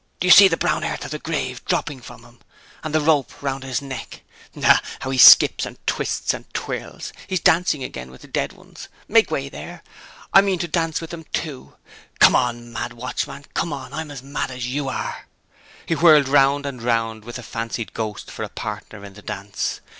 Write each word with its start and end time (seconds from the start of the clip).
Do 0.19 0.25
you 0.25 0.31
see 0.31 0.47
the 0.47 0.57
brown 0.57 0.83
earth 0.83 1.05
of 1.05 1.11
the 1.11 1.19
grave 1.19 1.63
dropping 1.65 1.99
from 2.01 2.23
him, 2.23 2.39
and 2.83 2.95
the 2.95 2.99
rope 2.99 3.39
round 3.43 3.63
his 3.63 3.83
neck? 3.83 4.23
Ha! 4.59 4.81
how 5.01 5.11
he 5.11 5.19
skips, 5.19 5.63
and 5.63 5.77
twists, 5.85 6.33
and 6.33 6.51
twirls! 6.55 7.13
He's 7.27 7.39
dancing 7.39 7.83
again 7.83 8.09
with 8.09 8.21
the 8.23 8.27
dead 8.27 8.53
ones. 8.53 8.87
Make 9.07 9.29
way 9.29 9.47
there! 9.47 9.83
I 10.33 10.41
mean 10.41 10.57
to 10.57 10.67
dance 10.67 11.01
with 11.01 11.11
them 11.11 11.25
too. 11.33 11.75
Come 12.17 12.35
on, 12.35 12.73
mad 12.73 12.93
watchman 12.93 13.45
come 13.53 13.71
on! 13.71 13.93
I'm 13.93 14.09
as 14.09 14.23
mad 14.23 14.49
as 14.49 14.65
you 14.65 14.89
are!" 14.89 15.27
He 15.85 15.93
whirled 15.93 16.27
round 16.27 16.65
and 16.65 16.81
round 16.81 17.23
with 17.23 17.35
the 17.35 17.43
fancied 17.43 17.93
ghost 17.93 18.31
for 18.31 18.41
a 18.41 18.49
partner 18.49 19.05
in 19.05 19.13
the 19.13 19.21
dance. 19.21 19.81